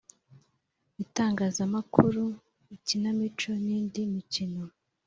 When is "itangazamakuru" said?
1.03-2.23